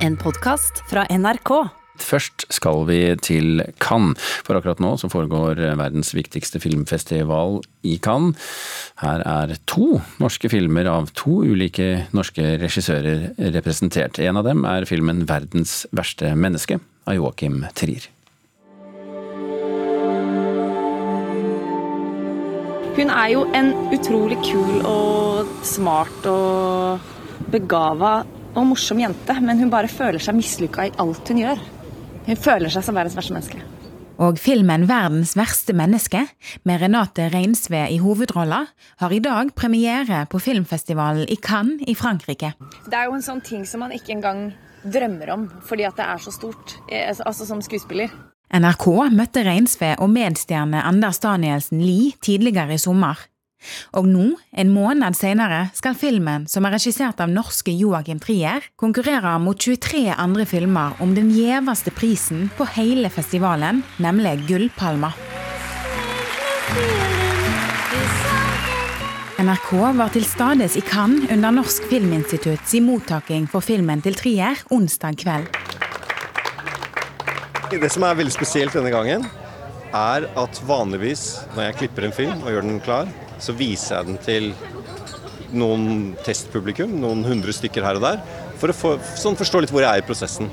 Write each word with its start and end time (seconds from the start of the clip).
En 0.00 0.14
podkast 0.16 0.78
fra 0.88 1.02
NRK. 1.12 1.50
Først 2.00 2.46
skal 2.48 2.86
vi 2.88 2.96
til 3.20 3.60
Cannes, 3.84 4.16
for 4.46 4.56
akkurat 4.56 4.78
nå 4.80 4.94
så 4.96 5.10
foregår 5.12 5.60
verdens 5.76 6.14
viktigste 6.16 6.56
filmfestival 6.62 7.58
i 7.84 7.98
Cannes. 8.00 8.38
Her 9.02 9.20
er 9.28 9.52
to 9.68 9.98
norske 10.22 10.48
filmer 10.48 10.88
av 10.88 11.12
to 11.20 11.42
ulike 11.44 12.06
norske 12.16 12.56
regissører 12.62 13.28
representert. 13.52 14.22
En 14.24 14.40
av 14.40 14.48
dem 14.48 14.64
er 14.64 14.88
filmen 14.88 15.26
'Verdens 15.28 15.84
verste 15.92 16.32
menneske' 16.32 16.80
av 17.04 17.20
Joachim 17.20 17.66
Trier. 17.76 18.08
Hun 22.96 23.10
er 23.12 23.28
jo 23.36 23.44
en 23.52 23.74
utrolig 23.92 24.40
kul 24.48 24.80
og 24.80 25.46
smart 25.62 26.24
og 26.24 27.00
begava 27.52 28.24
og 28.54 28.70
morsom 28.72 29.00
jente, 29.02 29.36
men 29.40 29.60
hun 29.62 29.70
bare 29.72 29.90
føler 29.90 30.22
seg 30.22 30.38
mislykka 30.38 30.88
i 30.88 30.94
alt 31.02 31.28
hun 31.30 31.42
gjør. 31.42 31.60
Hun 32.26 32.40
føler 32.40 32.72
seg 32.72 32.86
som 32.86 32.98
verdens 32.98 33.16
verste 33.18 33.36
menneske. 33.36 33.62
Og 34.20 34.36
filmen 34.36 34.84
'Verdens 34.84 35.32
verste 35.36 35.72
menneske', 35.72 36.26
med 36.64 36.82
Renate 36.82 37.30
Reinsve 37.32 37.88
i 37.88 37.96
hovedrolla, 37.96 38.66
har 39.00 39.12
i 39.12 39.18
dag 39.18 39.54
premiere 39.54 40.26
på 40.28 40.38
filmfestivalen 40.38 41.24
i 41.28 41.36
Cannes 41.36 41.80
i 41.88 41.94
Frankrike. 41.94 42.52
Det 42.84 42.94
er 42.94 43.06
jo 43.08 43.14
en 43.16 43.24
sånn 43.24 43.40
ting 43.40 43.64
som 43.64 43.80
man 43.80 43.92
ikke 43.92 44.12
engang 44.12 44.52
drømmer 44.84 45.32
om, 45.32 45.48
fordi 45.64 45.86
at 45.88 45.96
det 45.96 46.04
er 46.04 46.18
så 46.18 46.32
stort, 46.32 46.76
eh, 46.92 47.08
altså 47.08 47.46
som 47.46 47.62
skuespiller. 47.62 48.10
NRK 48.52 48.86
møtte 49.14 49.44
Reinsve 49.46 49.94
og 49.98 50.10
medstjerne 50.10 50.82
Anders 50.82 51.18
Danielsen 51.18 51.80
Lie 51.80 52.12
tidligere 52.20 52.74
i 52.74 52.78
sommer. 52.78 53.16
Og 53.98 54.08
nå, 54.08 54.26
en 54.52 54.72
måned 54.72 55.16
senere, 55.18 55.66
skal 55.76 55.98
filmen, 55.98 56.46
som 56.50 56.66
er 56.66 56.76
regissert 56.76 57.20
av 57.20 57.32
norske 57.32 57.74
Joakim 57.74 58.20
Trier, 58.22 58.64
konkurrere 58.80 59.36
mot 59.42 59.58
23 59.60 60.08
andre 60.16 60.46
filmer 60.48 60.96
om 61.04 61.14
den 61.16 61.30
gjeveste 61.34 61.92
prisen 61.94 62.48
på 62.56 62.68
hele 62.76 63.12
festivalen, 63.12 63.84
nemlig 64.00 64.38
Gullpalma. 64.48 65.12
NRK 69.40 69.70
var 69.96 70.10
til 70.12 70.24
stades 70.28 70.74
i 70.76 70.82
Cannes 70.84 71.30
under 71.32 71.54
Norsk 71.54 71.86
Filminstitutts 71.88 72.74
mottaking 72.84 73.46
for 73.48 73.64
filmen 73.64 74.02
til 74.04 74.18
Trier 74.18 74.60
onsdag 74.68 75.16
kveld. 75.22 75.48
Det 77.70 77.88
som 77.88 78.04
er 78.04 78.18
veldig 78.18 78.34
spesielt 78.34 78.74
denne 78.76 78.92
gangen, 78.92 79.24
er 79.96 80.26
at 80.38 80.60
vanligvis 80.68 81.24
når 81.54 81.70
jeg 81.70 81.78
klipper 81.80 82.06
en 82.06 82.14
film 82.14 82.44
og 82.44 82.52
gjør 82.52 82.66
den 82.66 82.80
klar, 82.84 83.08
så 83.40 83.54
viser 83.56 83.96
jeg 83.96 84.08
den 84.10 84.20
til 84.24 84.52
noen 85.56 86.14
testpublikum, 86.24 86.92
noen 87.02 87.24
hundre 87.26 87.54
stykker 87.54 87.84
her 87.86 87.98
og 87.98 88.04
der, 88.04 88.22
for 88.60 88.72
å 88.72 88.76
få, 88.76 88.94
sånn 89.18 89.38
forstå 89.38 89.64
litt 89.64 89.74
hvor 89.74 89.84
jeg 89.84 89.90
er 89.90 90.04
i 90.04 90.06
prosessen. 90.06 90.50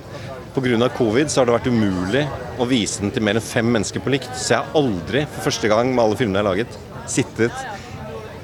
Pga. 0.57 0.89
covid 0.97 1.29
så 1.29 1.41
har 1.41 1.45
det 1.45 1.53
vært 1.53 1.67
umulig 1.69 2.23
å 2.57 2.65
vise 2.65 3.03
den 3.03 3.11
til 3.13 3.21
mer 3.21 3.37
enn 3.37 3.45
fem 3.45 3.67
mennesker 3.69 4.01
på 4.01 4.09
likt. 4.09 4.31
Så 4.33 4.55
jeg 4.55 4.63
har 4.63 4.79
aldri, 4.79 5.21
for 5.35 5.51
første 5.51 5.69
gang 5.69 5.91
med 5.91 6.01
alle 6.01 6.17
filmene 6.17 6.39
jeg 6.39 6.45
har 6.45 6.49
laget, 6.49 6.79
sittet 7.07 7.65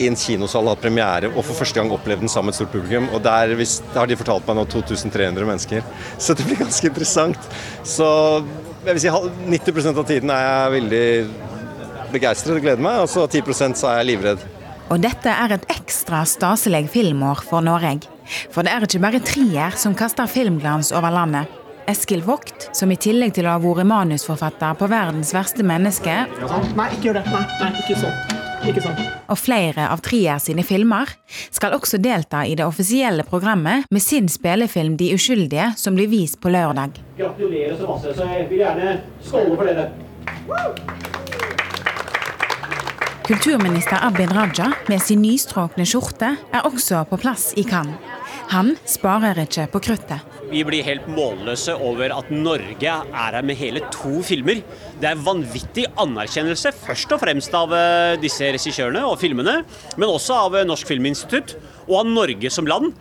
i 0.02 0.10
en 0.10 0.18
kinosal 0.18 0.68
og 0.68 0.76
hatt 0.76 0.84
premiere 0.84 1.30
og 1.32 1.42
for 1.42 1.58
første 1.58 1.78
gang 1.78 1.92
opplevd 1.94 2.24
den 2.26 2.32
sammen 2.32 2.52
med 2.52 2.56
et 2.56 2.60
stort 2.60 2.74
publikum. 2.74 3.10
Og 3.14 3.24
der, 3.26 3.56
har 3.96 4.10
de 4.10 4.20
fortalt 4.20 4.46
meg 4.50 4.60
nå 4.60 4.68
2300 4.76 5.50
mennesker. 5.50 5.90
Så 6.24 6.38
det 6.38 6.46
blir 6.46 6.62
ganske 6.62 6.92
interessant. 6.92 7.50
Så 7.82 8.08
jeg 8.84 8.94
vil 8.94 9.04
si 9.04 9.14
90% 9.58 10.04
av 10.04 10.08
tiden 10.10 10.34
er 10.34 10.46
jeg 10.46 10.76
veldig 10.78 11.08
begeistret 12.14 12.60
og 12.60 12.66
gleder 12.66 12.84
meg, 12.84 13.02
og 13.04 13.10
så 13.12 13.26
10 13.28 13.74
så 13.76 13.90
er 13.92 14.02
jeg 14.02 14.12
livredd. 14.14 14.46
Og 14.92 15.02
dette 15.02 15.32
er 15.32 15.56
et 15.56 15.66
ekstra 15.74 16.22
staselig 16.28 16.86
filmår 16.94 17.42
for 17.48 17.66
Norge. 17.66 18.10
For 18.54 18.64
det 18.64 18.74
er 18.74 18.86
ikke 18.86 19.04
bare 19.04 19.22
Trier 19.24 19.76
som 19.80 19.96
kaster 19.98 20.30
filmglans 20.30 20.92
over 20.96 21.14
landet. 21.14 21.60
Eskil 21.90 22.22
Vogt, 22.24 22.70
som 22.72 22.92
i 22.94 22.98
tillegg 23.00 23.34
til 23.36 23.48
å 23.48 23.58
ha 23.58 23.60
vært 23.60 23.88
manusforfatter 23.90 24.78
på 24.80 24.88
'Verdens 24.88 25.34
verste 25.36 25.66
menneske' 25.68 26.22
Nei, 26.78 26.88
ikke 26.96 27.10
gjør 27.10 27.20
det. 27.20 27.26
Nei, 27.28 27.44
nei 27.60 27.72
ikke 27.82 28.00
sånn. 28.00 28.40
Ikke 28.64 28.82
sånn. 28.82 28.96
og 29.28 29.38
flere 29.38 29.90
av 29.92 30.00
Trier 30.00 30.40
sine 30.40 30.64
filmer, 30.64 31.10
skal 31.52 31.76
også 31.76 31.98
delta 32.00 32.46
i 32.46 32.56
det 32.56 32.64
offisielle 32.64 33.24
programmet 33.24 33.86
med 33.92 34.02
sin 34.02 34.30
spillefilm 34.30 34.96
'De 34.98 35.14
uskyldige', 35.14 35.76
som 35.76 35.96
blir 35.96 36.08
vist 36.08 36.40
på 36.40 36.50
lørdag. 36.50 36.92
Gratulerer 37.18 37.76
så 37.78 37.88
masse, 37.88 38.16
så 38.16 38.24
jeg 38.24 38.50
vil 38.50 38.60
gjerne 38.60 39.02
skåle 39.22 39.56
for 39.58 39.66
dere. 39.66 41.13
Kulturminister 43.24 44.04
Abid 44.04 44.34
Raja 44.36 44.66
med 44.92 45.00
sin 45.00 45.22
nystrøkne 45.24 45.86
skjorte 45.88 46.34
er 46.36 46.66
også 46.68 47.06
på 47.08 47.16
plass 47.22 47.54
i 47.56 47.64
Cannes. 47.64 47.96
Han 48.52 48.74
sparer 48.90 49.40
ikke 49.46 49.70
på 49.72 49.80
kruttet. 49.86 50.26
Vi 50.52 50.60
blir 50.68 50.84
helt 50.84 51.06
målløse 51.08 51.72
over 51.72 52.12
at 52.12 52.34
Norge 52.36 52.92
er 52.92 53.16
her 53.16 53.40
med 53.48 53.56
hele 53.56 53.86
to 53.96 54.20
filmer. 54.28 54.60
Det 55.00 55.08
er 55.08 55.24
vanvittig 55.24 55.88
anerkjennelse, 56.04 56.74
først 56.84 57.16
og 57.16 57.24
fremst 57.24 57.56
av 57.56 57.72
eh, 57.78 58.18
disse 58.20 58.52
regissørene 58.58 59.06
og 59.08 59.16
filmene, 59.24 59.62
men 59.96 60.10
også 60.12 60.42
av 60.44 60.60
eh, 60.60 60.68
Norsk 60.68 60.92
Filminstitutt 60.92 61.56
og 61.88 62.02
av 62.02 62.12
Norge 62.12 62.52
som 62.52 62.68
land. 62.68 62.92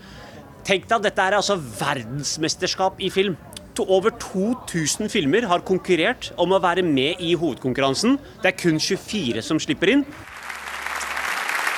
Tenk 0.63 0.87
deg 0.87 1.01
at 1.01 1.09
dette 1.09 1.27
er 1.27 1.41
altså 1.41 1.59
verdensmesterskap 1.59 3.03
i 3.03 3.11
film. 3.11 3.35
To- 3.75 3.87
Over 3.89 4.11
2000 4.21 5.09
filmer 5.09 5.47
har 5.49 5.63
konkurrert 5.65 6.33
om 6.37 6.53
å 6.53 6.59
være 6.61 6.83
med 6.85 7.21
i 7.25 7.33
hovedkonkurransen. 7.41 8.19
Det 8.43 8.51
er 8.53 8.59
kun 8.61 8.79
24 8.81 9.43
som 9.43 9.61
slipper 9.63 9.89
inn. 9.95 10.05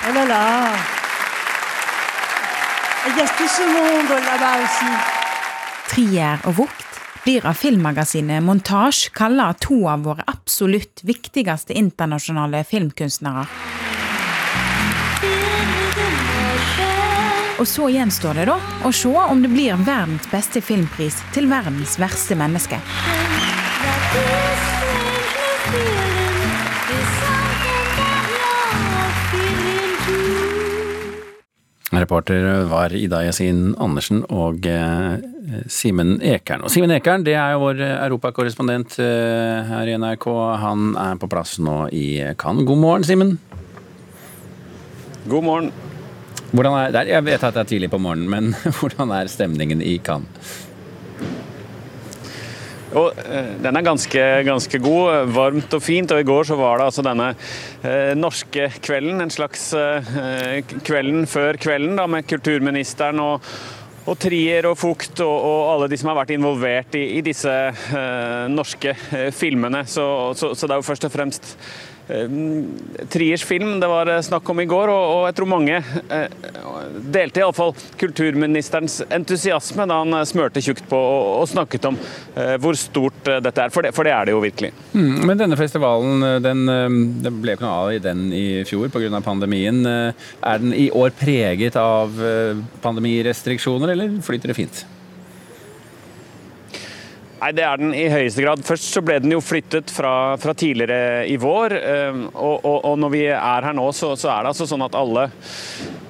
Oh 0.09 0.13
là 0.15 0.25
là 0.27 0.43
Il 3.07 3.17
y 3.19 3.21
a 3.21 3.27
tout 3.37 3.49
ce 3.49 3.63
monde 3.69 4.09
là-bas 4.25 4.57
aussi. 4.65 4.91
Trier 5.91 6.39
og 6.49 6.55
Vogt 6.57 7.01
blir 7.25 7.45
av 7.47 7.55
filmmagasinet 7.57 8.43
Montage 8.43 9.11
kalla 9.15 9.53
to 9.61 9.85
av 9.89 10.03
våre 10.05 10.25
absolutt 10.29 11.03
viktigste 11.05 11.77
internasjonale 11.77 12.65
filmkunstnere. 12.69 13.45
Og 17.55 17.67
så 17.71 17.87
gjenstår 17.93 18.41
det 18.41 18.49
da 18.51 18.57
å 18.83 18.91
se 18.95 19.11
om 19.11 19.43
det 19.43 19.51
blir 19.53 19.79
verdens 19.87 20.27
beste 20.33 20.63
filmpris 20.65 21.21
til 21.35 21.47
verdens 21.51 21.95
verste 22.03 22.35
menneske. 22.39 22.81
Reporter 31.95 32.65
var 32.67 32.91
Ida 32.99 33.21
Yasin 33.23 33.69
Andersen 33.79 34.25
og 34.35 34.67
eh, 34.67 35.15
Simen 35.71 36.17
Ekern. 36.27 36.67
Og 36.67 36.75
Simen 36.75 36.91
Ekern 36.97 37.23
det 37.23 37.37
er 37.39 37.55
jo 37.55 37.63
vår 37.69 37.85
europakorrespondent 37.87 38.99
eh, 38.99 39.63
her 39.71 39.93
i 39.93 39.95
NRK. 40.03 40.27
Han 40.65 40.93
er 40.99 41.23
på 41.23 41.31
plass 41.31 41.61
nå 41.63 41.85
i 41.95 42.19
Cannes. 42.35 42.67
God 42.67 42.83
morgen, 42.83 43.07
Simen. 43.07 43.37
God 45.31 45.47
morgen. 45.47 45.84
Er, 46.55 47.09
jeg 47.09 47.27
vet 47.27 47.43
at 47.43 47.57
det 47.57 47.65
er 47.65 47.71
tidlig 47.73 47.91
på 47.91 47.99
morgenen, 47.99 48.31
men 48.31 48.55
hvordan 48.79 49.11
er 49.17 49.31
stemningen 49.33 49.83
i 49.83 49.97
Cannes? 49.99 50.55
Og, 52.95 53.17
eh, 53.27 53.57
den 53.59 53.75
er 53.75 53.83
ganske, 53.83 54.25
ganske 54.47 54.79
god, 54.79 55.33
varmt 55.35 55.73
og 55.75 55.83
fint. 55.83 56.13
Og 56.15 56.21
i 56.23 56.27
går 56.27 56.47
så 56.47 56.59
var 56.59 56.79
det 56.79 56.85
altså 56.87 57.03
denne 57.03 57.33
eh, 57.83 58.13
norske 58.15 58.69
kvelden, 58.79 59.25
en 59.25 59.35
slags 59.35 59.73
eh, 59.75 60.61
kvelden 60.87 61.27
før 61.27 61.59
kvelden, 61.59 61.97
da, 61.99 62.07
med 62.07 62.29
kulturministeren 62.31 63.19
og, 63.25 63.49
og 64.07 64.21
Trier 64.23 64.69
og 64.71 64.79
Fugt 64.79 65.25
og, 65.25 65.35
og 65.35 65.73
alle 65.73 65.89
de 65.91 65.99
som 65.99 66.13
har 66.13 66.21
vært 66.21 66.37
involvert 66.37 66.95
i, 66.95 67.03
i 67.19 67.25
disse 67.27 67.51
eh, 67.51 68.47
norske 68.53 68.95
eh, 68.95 69.33
filmene. 69.35 69.83
Så, 69.91 70.07
så, 70.39 70.55
så 70.55 70.71
det 70.71 70.77
er 70.77 70.85
jo 70.85 70.87
først 70.93 71.09
og 71.11 71.15
fremst 71.17 71.57
eh, 71.57 71.94
Triers 73.09 73.45
film 73.45 73.81
det 73.81 73.89
var 73.89 74.09
eh, 74.13 74.21
snakk 74.21 74.49
om 74.51 74.61
i 74.61 74.67
går, 74.69 74.91
og, 74.93 75.25
jeg 75.29 75.37
tror 75.39 75.49
mange 75.49 75.79
eh, 75.79 76.35
delte 77.15 77.41
iallfall 77.41 77.73
kulturministerens 78.01 78.99
entusiasme 79.09 79.87
da 79.89 80.01
han 80.03 80.19
eh, 80.19 80.27
smørte 80.29 80.61
tjukt 80.65 80.85
på 80.91 81.01
og, 81.01 81.47
snakket 81.49 81.89
om 81.89 81.97
eh, 82.37 82.57
hvor 82.61 82.77
stort 82.77 83.31
eh, 83.33 83.41
dette 83.45 83.65
er. 83.65 83.73
For 83.73 83.87
det, 83.87 83.95
for 83.97 84.05
det 84.05 84.13
er 84.13 84.29
det 84.29 84.37
jo 84.37 84.43
virkelig. 84.45 84.75
Mm, 84.93 85.25
men 85.31 85.41
denne 85.41 85.59
festivalen, 85.61 86.27
den, 86.45 86.65
eh, 86.69 86.99
det 87.25 87.33
ble 87.41 87.57
ikke 87.57 87.67
noe 87.67 87.79
av 87.87 87.95
i 87.95 88.03
den 88.05 88.27
i 88.37 88.47
fjor 88.69 88.93
pga. 88.93 89.23
pandemien. 89.25 89.85
Eh, 89.87 90.31
Er 90.45 90.59
den 90.61 90.75
i 90.77 90.91
år 90.93 91.15
preget 91.17 91.77
av 91.81 92.21
eh, 92.21 92.61
pandemirestriksjoner, 92.85 93.95
eller 93.95 94.21
flyter 94.25 94.53
det 94.53 94.59
fint? 94.59 94.85
Nei, 97.45 97.51
Det 97.53 97.65
er 97.69 97.77
den 97.77 97.91
i 97.93 98.07
høyeste 98.09 98.41
grad. 98.41 98.63
Først 98.65 98.87
så 98.89 99.03
ble 99.05 99.19
den 99.21 99.35
jo 99.35 99.41
flyttet 99.45 99.91
fra, 99.93 100.33
fra 100.41 100.55
tidligere 100.57 101.27
i 101.29 101.35
vår. 101.37 101.75
eh, 101.77 102.21
Og, 102.33 102.65
og, 102.65 102.79
og 102.89 102.95
når 103.03 103.11
vi 103.13 103.21
er 103.27 103.67
her 103.69 103.77
nå, 103.77 103.85
så, 103.93 104.15
så 104.17 104.31
er 104.33 104.47
det 104.47 104.55
altså 104.55 104.67
sånn 104.71 104.85
at 104.87 104.97
alle 104.97 105.27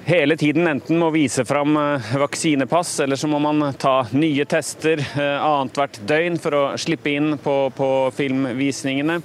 hele 0.07 0.37
tiden 0.39 0.69
enten 0.71 1.01
må 1.01 1.09
vise 1.11 1.43
fram 1.49 1.75
eh, 1.81 2.13
vaksinepass, 2.23 3.01
eller 3.03 3.19
så 3.19 3.27
må 3.27 3.41
man 3.43 3.67
ta 3.75 4.05
nye 4.15 4.47
tester 4.47 5.03
eh, 5.03 5.41
annethvert 5.43 5.99
døgn 6.07 6.39
for 6.39 6.55
å 6.55 6.63
slippe 6.79 7.17
inn 7.17 7.35
på, 7.43 7.57
på 7.75 7.91
filmvisningene. 8.15 9.19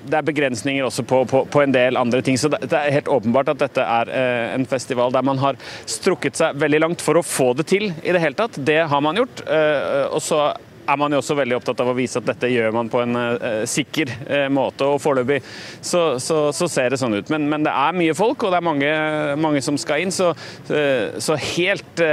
Eh, 0.00 0.08
det 0.10 0.18
er 0.18 0.26
begrensninger 0.26 0.84
også 0.84 1.04
på, 1.04 1.24
på, 1.24 1.44
på, 1.50 1.62
en 1.62 1.74
del 1.74 1.96
andre 1.96 2.22
ting. 2.22 2.38
Så 2.38 2.48
det, 2.48 2.62
det, 2.68 2.78
er 2.78 2.96
helt 3.00 3.08
åpenbart 3.08 3.52
at 3.54 3.60
dette 3.60 3.84
er 3.84 4.10
eh, 4.14 4.54
en 4.54 4.66
festival 4.66 5.12
der 5.12 5.26
man 5.26 5.38
har 5.38 5.60
strukket 5.86 6.38
seg 6.40 6.58
veldig 6.60 6.80
langt 6.86 7.04
for 7.04 7.20
å 7.20 7.26
få 7.26 7.52
det 7.58 7.68
til 7.70 7.90
i 7.90 8.14
det 8.14 8.22
hele 8.22 8.38
tatt. 8.38 8.58
Det 8.58 8.82
har 8.90 9.04
man 9.04 9.20
gjort. 9.20 9.44
Eh, 9.46 10.08
og 10.10 10.20
så 10.24 10.50
er 10.90 10.98
man 10.98 11.12
jo 11.12 11.20
også 11.20 11.36
veldig 11.38 11.54
opptatt 11.58 11.80
av 11.84 11.90
å 11.92 11.94
vise 11.94 12.18
at 12.18 12.26
dette 12.26 12.50
gjør 12.50 12.72
man 12.74 12.90
på 12.90 13.02
en 13.02 13.18
eh, 13.20 13.62
sikker 13.68 14.10
uh, 14.26 14.46
måte. 14.52 14.86
og 14.86 15.00
Foreløpig 15.02 15.40
så, 15.44 16.18
så, 16.22 16.40
så, 16.56 16.68
ser 16.70 16.90
det 16.90 17.00
sånn 17.00 17.14
ut. 17.14 17.30
Men, 17.30 17.46
men, 17.52 17.66
det 17.66 17.74
er 17.74 17.98
mye 18.00 18.16
folk, 18.18 18.42
og 18.42 18.54
det 18.54 18.58
er 18.58 18.66
mange, 18.66 18.92
mange 19.40 19.62
som 19.62 19.78
skal 19.80 20.02
inn. 20.02 20.14
Så, 20.14 20.32
uh, 20.72 21.20
så 21.22 21.38
helt 21.54 22.04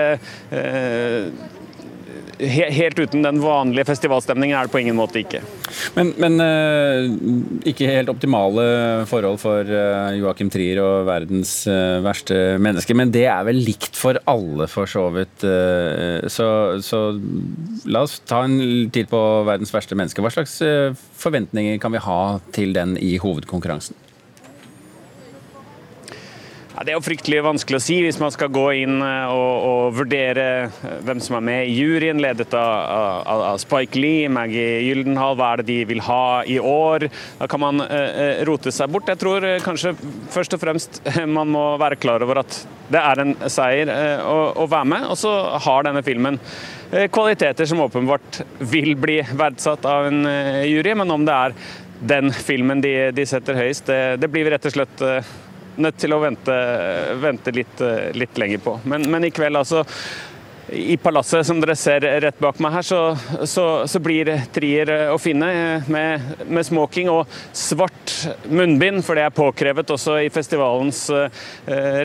helt 2.39 2.99
uten 2.99 3.23
den 3.25 3.39
vanlige 3.41 3.87
festivalstemningen 3.87 4.57
er 4.57 4.67
det 4.67 4.73
på 4.73 4.81
ingen 4.81 4.97
måte 4.97 5.21
ikke. 5.21 5.41
Men, 5.97 6.13
men 6.21 6.37
uh, 6.41 7.63
ikke 7.67 7.89
helt 7.89 8.11
optimale 8.11 8.65
forhold 9.09 9.39
for 9.41 9.67
uh, 9.67 10.13
Joakim 10.17 10.51
Trier 10.53 10.81
og 10.83 11.07
verdens 11.09 11.59
uh, 11.69 11.99
verste 12.05 12.57
menneske. 12.61 12.95
Men 12.97 13.13
det 13.13 13.25
er 13.31 13.45
vel 13.47 13.61
likt 13.65 13.97
for 13.97 14.19
alle, 14.29 14.69
for 14.71 14.89
så 14.89 15.07
vidt. 15.13 15.45
Så, 16.31 16.47
så, 16.85 16.99
la 17.89 18.03
oss 18.05 18.17
ta 18.27 18.43
en 18.45 18.57
tid 18.93 19.09
på 19.11 19.21
verdens 19.47 19.73
verste 19.73 19.97
menneske. 19.97 20.23
Hva 20.23 20.31
slags 20.33 20.57
forventninger 21.17 21.79
kan 21.81 21.93
vi 21.93 22.03
ha 22.03 22.21
til 22.55 22.75
den 22.77 22.95
i 23.01 23.15
hovedkonkurransen? 23.21 24.06
Ja, 26.77 26.83
det 26.85 26.91
er 26.91 26.99
jo 26.99 27.05
fryktelig 27.07 27.39
vanskelig 27.41 27.77
å 27.79 27.81
si 27.81 27.95
hvis 28.05 28.19
man 28.21 28.29
skal 28.29 28.51
gå 28.53 28.67
inn 28.83 28.99
eh, 29.01 29.31
og, 29.33 29.53
og 29.65 29.95
vurdere 29.97 30.43
eh, 30.67 30.81
hvem 31.07 31.17
som 31.25 31.39
er 31.39 31.45
med 31.47 31.71
i 31.71 31.71
juryen, 31.73 32.19
ledet 32.21 32.53
av, 32.53 33.23
av, 33.33 33.41
av 33.47 33.57
Spike 33.63 33.97
Lee, 33.97 34.27
Maggie 34.29 34.83
Gyldenhall. 34.85 35.33
Hva 35.39 35.47
er 35.55 35.63
det 35.63 35.65
de 35.71 35.77
vil 35.89 36.03
ha 36.05 36.43
i 36.45 36.59
år? 36.61 37.07
Da 37.39 37.47
kan 37.49 37.63
man 37.63 37.81
uh, 37.81 38.43
rote 38.45 38.69
seg 38.75 38.93
bort. 38.93 39.09
Jeg 39.09 39.17
tror 39.23 39.47
kanskje 39.65 39.95
først 40.35 40.53
og 40.53 40.61
fremst 40.61 41.01
man 41.39 41.49
må 41.55 41.63
være 41.81 41.97
klar 41.97 42.21
over 42.27 42.43
at 42.43 42.59
det 42.93 43.01
er 43.01 43.23
en 43.23 43.33
seier 43.49 43.89
uh, 43.89 44.29
å, 44.29 44.37
å, 44.61 44.69
være 44.69 44.91
med. 44.93 45.09
Og 45.09 45.17
så 45.17 45.33
har 45.65 45.89
denne 45.89 46.05
filmen 46.05 46.37
kvaliteter 46.93 47.65
som 47.65 47.81
åpenbart 47.87 48.43
vil 48.69 48.93
bli 49.01 49.17
verdsatt 49.33 49.89
av 49.89 50.11
en 50.11 50.29
jury, 50.69 50.93
men 51.01 51.17
om 51.17 51.25
det 51.25 51.41
er 51.41 51.57
den 52.13 52.29
filmen 52.29 52.85
de, 52.85 52.93
de 53.17 53.25
setter 53.25 53.57
høyest, 53.57 53.89
det, 53.89 54.21
det 54.21 54.29
blir 54.29 54.45
vi 54.45 54.53
rett 54.53 54.69
og 54.69 54.77
slett 54.77 55.05
nødt 55.77 55.99
til 56.01 56.15
å 56.15 56.21
vente, 56.21 56.55
vente 57.21 57.53
litt, 57.55 57.83
litt, 58.17 58.37
lenger 58.41 58.63
på. 58.63 58.79
Men, 58.89 59.05
men 59.11 59.27
i 59.27 59.31
kveld, 59.33 59.59
altså 59.59 59.83
i 60.69 60.97
palasset 60.97 61.45
som 61.47 61.59
dere 61.61 61.75
ser 61.79 62.03
rett 62.21 62.39
bak 62.39 62.59
meg 62.59 62.73
her, 62.75 62.83
så, 62.83 62.99
så, 63.47 63.65
så 63.87 63.99
blir 64.03 64.29
Trier 64.51 64.89
å 65.13 65.17
finne 65.21 65.47
med, 65.87 66.25
med, 66.43 66.65
smoking 66.67 67.09
og 67.11 67.31
svart 67.55 68.13
munnbind, 68.51 69.03
for 69.05 69.15
det 69.15 69.27
er 69.27 69.35
påkrevet 69.35 69.93
også 69.95 70.17
i 70.25 70.31
festivalens 70.33 71.05
uh, 71.13 71.29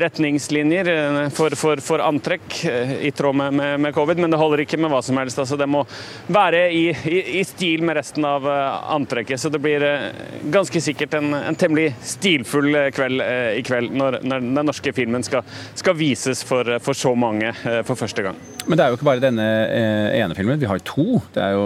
retningslinjer 0.02 0.90
for, 1.34 1.56
for, 1.58 1.82
for, 1.82 2.04
antrekk 2.04 2.60
uh, 2.68 2.94
i 3.02 3.10
tråd 3.14 3.38
med, 3.40 3.58
med, 3.58 3.74
med, 3.86 3.94
covid. 3.96 4.22
Men 4.22 4.34
det 4.34 4.40
holder 4.40 4.64
ikke 4.64 4.78
med 4.82 4.92
hva 4.92 5.02
som 5.02 5.18
helst. 5.18 5.40
Altså, 5.42 5.58
det 5.58 5.68
må 5.70 5.82
være 6.30 6.62
i, 6.70 6.84
i, 6.92 7.18
i 7.40 7.44
stil 7.48 7.82
med 7.86 7.98
resten 7.98 8.26
av 8.28 8.46
antrekket. 8.46 9.40
Så 9.42 9.50
det 9.52 9.62
blir 9.62 9.86
ganske 10.54 10.84
sikkert 10.84 11.18
en, 11.18 11.32
en, 11.40 11.58
temmelig 11.58 11.92
stilfull 12.06 12.76
kveld 12.94 13.22
i 13.58 13.62
kveld, 13.66 13.94
når, 13.96 14.20
når 14.22 14.46
den 14.46 14.66
norske 14.68 14.94
filmen 14.94 15.24
skal, 15.26 15.46
skal 15.78 15.98
vises 15.98 16.44
for, 16.46 16.76
for 16.84 16.98
så 16.98 17.14
mange 17.18 17.54
for 17.86 17.98
første 17.98 18.26
gang. 18.26 18.38
Men 18.66 18.78
det 18.78 18.84
er 18.84 18.92
jo 18.92 18.98
ikke 18.98 19.08
bare 19.08 19.22
denne 19.22 19.46
eh, 19.74 20.18
ene 20.20 20.36
filmen, 20.38 20.60
vi 20.60 20.68
har 20.70 20.82
to. 20.86 21.18
Det 21.34 21.42
er 21.42 21.54
jo 21.56 21.64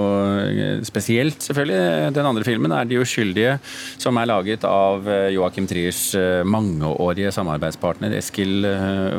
eh, 0.49 0.85
spesielt, 0.87 1.43
selvfølgelig. 1.45 2.13
Den 2.17 2.29
andre 2.29 2.45
filmen 2.47 2.73
er 2.73 2.85
'De 2.89 3.01
uskyldige', 3.03 3.59
som 3.99 4.17
er 4.17 4.31
laget 4.31 4.65
av 4.65 5.09
eh, 5.09 5.35
Joakim 5.35 5.67
Triers 5.69 6.15
mangeårige 6.45 7.33
samarbeidspartner 7.33 8.17
Eskil 8.17 8.65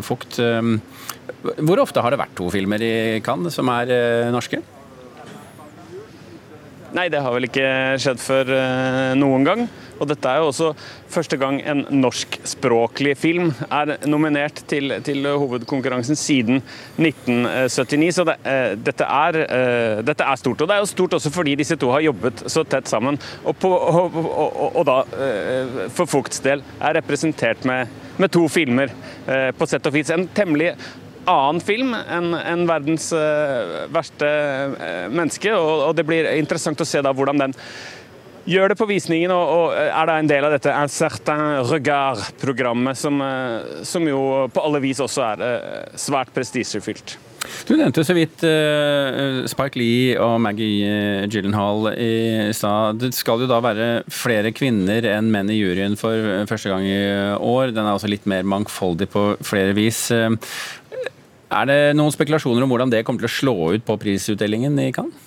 Fugt. 0.01 0.39
Hvor 0.39 1.83
ofte 1.83 2.01
har 2.01 2.11
det 2.11 2.19
vært 2.19 2.35
to 2.37 2.49
filmer 2.49 2.81
i 2.81 3.21
Cannes 3.21 3.53
som 3.53 3.69
er 3.69 4.31
norske? 4.33 4.61
Nei, 6.95 7.09
det 7.11 7.19
har 7.19 7.33
vel 7.35 7.49
ikke 7.49 7.67
skjedd 7.99 8.21
før 8.23 8.53
noen 9.19 9.43
gang. 9.47 9.67
Og 9.97 10.09
dette 10.09 10.29
er 10.29 10.41
jo 10.41 10.49
også 10.51 10.71
første 11.11 11.37
gang 11.41 11.59
en 11.65 11.83
norskspråklig 12.01 13.15
film 13.17 13.49
er 13.65 13.95
nominert 14.09 14.61
til, 14.69 14.93
til 15.05 15.25
hovedkonkurransen 15.27 16.19
siden 16.19 16.61
1979. 16.99 18.11
Så 18.17 18.27
det, 18.27 18.37
uh, 18.45 18.75
dette, 18.87 19.07
er, 19.07 19.39
uh, 19.43 20.03
dette, 20.05 20.27
er, 20.27 20.41
stort. 20.41 20.61
Og 20.61 20.69
det 20.69 20.77
er 20.77 20.83
jo 20.83 20.91
stort 20.91 21.17
også 21.17 21.33
fordi 21.33 21.57
disse 21.59 21.77
to 21.79 21.91
har 21.93 22.05
jobbet 22.05 22.45
så 22.51 22.65
tett 22.67 22.89
sammen. 22.91 23.19
Og, 23.43 23.55
på, 23.57 23.71
og, 23.71 24.21
og, 24.27 24.61
og 24.77 24.87
da, 24.87 24.99
for 25.93 26.09
Fugts 26.09 26.41
del, 26.45 26.63
er 26.81 26.97
representert 26.99 27.65
med, 27.67 27.91
med 28.17 28.31
to 28.33 28.45
filmer, 28.51 28.93
på 29.57 29.67
sett 29.69 29.85
og 29.89 29.95
vis. 29.95 30.11
En 30.13 30.27
temmelig 30.35 30.73
annen 31.27 31.61
film 31.63 31.93
enn 31.97 32.33
en 32.37 32.65
verdens 32.69 33.11
verste 33.93 34.31
menneske, 35.11 35.53
og, 35.53 35.93
det 35.97 36.05
blir 36.07 36.31
interessant 36.37 36.81
å 36.81 36.87
se 36.87 37.01
da 37.03 37.13
hvordan 37.15 37.47
den 37.47 37.55
gjør 38.47 38.71
det 38.71 38.79
på 38.79 38.87
visningen 38.89 39.33
og, 39.35 39.51
og 39.51 39.77
er 39.77 40.09
da 40.09 40.17
en 40.19 40.29
del 40.29 40.47
av 40.47 40.55
dette 40.55 40.73
Un 40.77 40.91
certain 40.91 41.63
regard-programmet, 41.67 42.97
som, 42.99 43.21
eh, 43.23 43.83
som, 43.87 44.05
jo 44.07 44.47
på 44.53 44.63
alle 44.63 44.83
vis 44.83 45.01
også 45.03 45.23
er 45.33 45.47
eh, 45.47 45.97
svært 45.99 46.33
prestisjefylt. 46.35 47.17
Du 47.67 47.75
nevnte 47.77 48.03
så 48.03 48.11
vidt 48.17 48.41
Spike 49.47 49.79
Lee 49.79 50.17
og 50.19 50.33
Maggie 50.43 51.27
Gyllenhaal 51.31 51.93
i 51.93 52.49
stad. 52.51 52.97
Det 52.99 53.13
skal 53.15 53.43
jo 53.43 53.47
da 53.47 53.61
være 53.63 53.85
flere 54.11 54.51
kvinner 54.57 55.05
enn 55.13 55.29
menn 55.31 55.53
i 55.53 55.55
juryen 55.55 55.95
for 55.99 56.43
første 56.49 56.73
gang 56.73 56.83
i 56.83 56.97
år. 57.37 57.71
Den 57.71 57.85
er 57.85 57.93
også 57.93 58.11
litt 58.11 58.27
mer 58.27 58.43
mangfoldig 58.43 59.07
på 59.13 59.23
flere 59.47 59.77
vis. 59.77 60.09
Er 61.47 61.69
det 61.69 61.79
noen 61.95 62.11
spekulasjoner 62.11 62.65
om 62.65 62.73
hvordan 62.73 62.91
det 62.91 63.05
kommer 63.07 63.23
til 63.23 63.29
å 63.29 63.37
slå 63.37 63.55
ut 63.77 63.87
på 63.87 63.95
prisutdelingen 64.01 64.75
i 64.83 64.91
Cannes? 64.95 65.23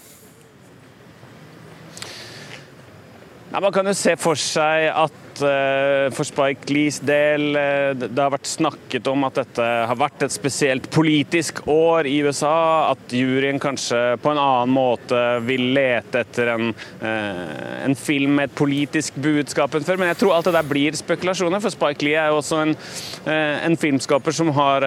Nei, 3.51 3.59
man 3.65 3.73
kan 3.75 3.89
jo 3.89 3.93
se 3.99 4.13
for 4.15 4.39
seg 4.39 4.85
at 4.95 5.41
uh, 5.43 6.07
for 6.15 6.29
Spike 6.29 6.71
Lees 6.71 7.01
del 7.03 7.57
uh, 7.59 7.97
det 7.99 8.15
har 8.15 8.31
vært 8.31 8.47
snakket 8.47 9.09
om 9.11 9.27
at 9.27 9.41
dette 9.41 9.65
har 9.91 9.99
vært 9.99 10.23
et 10.23 10.31
spesielt 10.31 10.87
politisk 10.95 11.59
år 11.67 12.07
i 12.07 12.21
USA. 12.23 12.93
At 12.93 13.11
juryen 13.11 13.59
kanskje 13.59 13.99
på 14.23 14.31
en 14.31 14.39
annen 14.39 14.71
måte 14.71 15.19
vil 15.49 15.73
lete 15.75 16.23
etter 16.23 16.53
en, 16.55 16.71
uh, 17.03 17.75
en 17.89 17.99
film 17.99 18.39
med 18.39 18.53
et 18.53 18.57
politisk 18.61 19.19
budskap 19.19 19.75
enn 19.75 19.89
før. 19.89 19.99
Men 19.99 20.13
jeg 20.13 20.21
tror 20.23 20.37
alt 20.37 20.47
det 20.47 20.55
der 20.55 20.71
blir 20.71 21.01
spekulasjoner, 21.03 21.65
for 21.65 21.75
Spike 21.75 22.07
Lee 22.07 22.23
er 22.23 22.31
jo 22.31 22.39
også 22.45 22.63
en, 22.69 22.79
en 23.27 23.81
filmskaper 23.83 24.37
som 24.37 24.55
har 24.55 24.87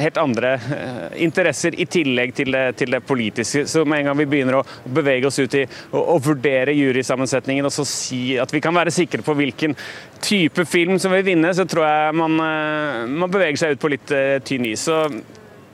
helt 0.00 0.18
andre 0.20 0.52
eh, 0.56 1.22
interesser 1.24 1.76
i 1.80 1.86
tillegg 1.90 2.34
til 2.36 2.52
det, 2.54 2.64
til 2.80 2.94
det, 2.94 3.02
politiske. 3.06 3.64
Så 3.70 3.84
med 3.84 4.00
en 4.00 4.10
gang 4.10 4.18
vi 4.20 4.28
begynner 4.30 4.60
å 4.60 4.64
bevege 4.84 5.28
oss 5.28 5.40
ut 5.40 5.56
i 5.58 5.64
å, 5.96 6.18
vurdere 6.20 6.74
jurysammensetningen 6.76 7.66
og 7.66 7.74
så 7.74 7.86
si 7.88 8.22
at 8.40 8.52
vi 8.54 8.62
kan 8.64 8.76
være 8.76 8.92
sikre 8.94 9.24
på 9.26 9.34
hvilken 9.38 9.76
type 10.20 10.66
film 10.68 10.98
som 11.00 11.14
vil 11.14 11.24
vinne, 11.26 11.52
så 11.56 11.66
tror 11.68 11.86
jeg 11.86 12.18
man, 12.20 12.40
eh, 12.46 13.04
man 13.22 13.32
beveger 13.32 13.62
seg 13.62 13.76
ut 13.76 13.82
på 13.82 13.92
litt 13.94 14.16
tynn 14.46 14.68
is. 14.70 14.84
Så 14.88 15.04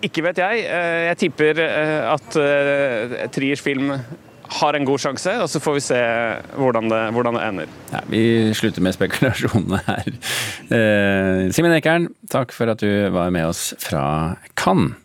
ikke 0.06 0.26
vet 0.26 0.38
jeg. 0.38 0.64
Jeg 1.08 1.18
tipper 1.18 1.60
at 2.12 2.36
Triers 3.32 3.62
film 3.64 3.94
har 4.48 4.76
en 4.76 4.84
god 4.88 5.02
sjanse, 5.02 5.32
og 5.42 5.48
så 5.50 5.60
får 5.62 5.76
vi 5.76 5.84
se 5.84 6.00
hvordan 6.56 6.90
det, 6.92 7.00
hvordan 7.16 7.38
det 7.38 7.46
ender. 7.46 7.72
Ja, 7.92 8.02
vi 8.10 8.22
slutter 8.56 8.84
med 8.84 8.96
spekulasjonene 8.96 9.80
her. 9.86 10.12
Eh, 10.66 11.42
Simen 11.54 11.74
Ekern, 11.76 12.08
takk 12.32 12.54
for 12.56 12.72
at 12.72 12.82
du 12.82 12.90
var 13.14 13.32
med 13.34 13.48
oss 13.50 13.72
fra 13.82 14.36
Cannes. 14.58 14.96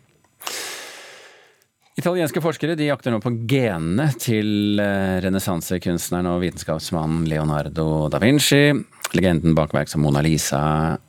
Italienske 2.00 2.40
forskere 2.40 2.74
de 2.78 2.86
jakter 2.88 3.12
nå 3.12 3.18
på 3.20 3.34
genene 3.50 4.08
til 4.16 4.80
eh, 4.80 5.20
renessansekunstneren 5.22 6.30
og 6.30 6.40
vitenskapsmannen 6.46 7.26
Leonardo 7.28 8.08
da 8.12 8.20
Vinci. 8.22 8.64
Legenden 9.12 9.52
bak 9.54 9.74
verk 9.76 9.92
som 9.92 10.00
Mona 10.00 10.22
Lisa 10.24 10.62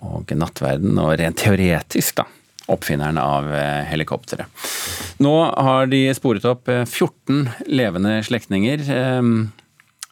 og 0.04 0.34
Nattverden, 0.36 0.98
og 1.00 1.16
rent 1.22 1.40
teoretisk, 1.40 2.20
da 2.20 2.28
oppfinneren 2.72 3.20
av 3.20 3.50
eh, 3.54 3.82
helikopteret. 3.90 4.48
Nå 5.24 5.34
har 5.52 5.90
de 5.92 6.06
sporet 6.16 6.46
opp 6.48 6.70
14 6.70 7.42
eh, 7.44 7.66
levende 7.68 8.20
slektninger. 8.26 8.86
Ehm, 8.94 9.36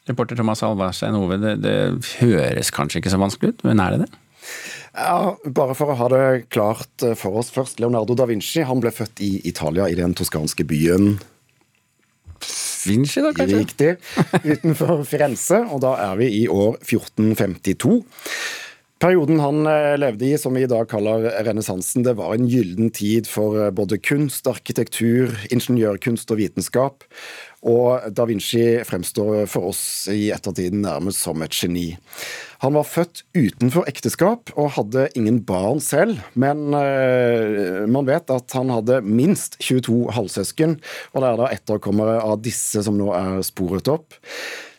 reporter 0.10 0.40
Thomas 0.40 0.64
Alvarstein 0.66 1.18
Ove, 1.20 1.40
det, 1.42 1.56
det 1.64 1.78
høres 2.20 2.74
kanskje 2.76 3.02
ikke 3.02 3.14
så 3.14 3.22
vanskelig 3.22 3.56
ut, 3.56 3.66
men 3.70 3.84
er 3.84 3.96
det 3.96 4.06
det? 4.06 4.12
Ja, 4.92 5.38
Bare 5.56 5.76
for 5.78 5.94
å 5.94 5.96
ha 5.96 6.08
det 6.12 6.24
klart 6.52 7.06
eh, 7.08 7.16
for 7.20 7.40
oss 7.40 7.52
først. 7.56 7.80
Leonardo 7.80 8.18
da 8.18 8.28
Vinci 8.30 8.66
han 8.68 8.84
ble 8.84 8.92
født 8.96 9.24
i 9.24 9.34
Italia, 9.48 9.88
i 9.88 10.00
den 10.00 10.16
toskanske 10.18 10.68
byen 10.68 11.16
Vinci, 12.82 13.22
da, 13.22 13.30
kanskje? 13.38 13.60
Riktig. 13.62 13.92
Utenfor 14.42 15.04
Firenze, 15.06 15.60
og 15.70 15.84
da 15.84 15.94
er 16.02 16.16
vi 16.18 16.32
i 16.40 16.46
år 16.50 16.80
1452. 16.82 18.00
Perioden 19.02 19.40
han 19.42 19.66
eh, 19.66 19.96
levde 19.98 20.28
i, 20.28 20.36
som 20.38 20.54
vi 20.54 20.62
i 20.62 20.70
dag 20.70 20.86
kaller 20.92 21.24
renessansen, 21.48 22.04
det 22.06 22.14
var 22.20 22.36
en 22.36 22.46
gyllen 22.46 22.92
tid 22.94 23.26
for 23.26 23.58
eh, 23.58 23.72
både 23.74 23.98
kunst, 23.98 24.46
arkitektur, 24.46 25.34
ingeniørkunst 25.50 26.30
og 26.30 26.38
vitenskap. 26.38 27.08
Og 27.66 28.06
da 28.14 28.28
Vinci 28.30 28.62
fremstår 28.86 29.48
for 29.50 29.72
oss 29.72 29.82
i 30.14 30.30
ettertiden 30.34 30.86
nærmest 30.86 31.26
som 31.26 31.42
et 31.42 31.58
geni. 31.58 31.96
Han 32.62 32.78
var 32.78 32.86
født 32.86 33.24
utenfor 33.34 33.90
ekteskap 33.90 34.54
og 34.54 34.74
hadde 34.78 35.08
ingen 35.18 35.40
barn 35.50 35.82
selv, 35.82 36.22
men 36.38 36.74
uh, 36.74 37.86
man 37.90 38.10
vet 38.10 38.34
at 38.34 38.54
han 38.58 38.74
hadde 38.74 39.00
minst 39.06 39.58
22 39.62 40.10
halvsøsken, 40.14 40.76
og 41.14 41.22
det 41.22 41.30
er 41.30 41.40
da 41.42 41.54
etterkommere 41.54 42.20
av 42.22 42.42
disse 42.46 42.82
som 42.86 42.98
nå 42.98 43.14
er 43.18 43.46
sporet 43.46 43.90
opp. 43.94 44.18